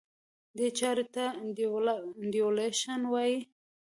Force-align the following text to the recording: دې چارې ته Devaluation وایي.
دې 0.57 0.67
چارې 0.79 1.05
ته 1.13 1.25
Devaluation 2.31 3.01
وایي. 3.11 3.37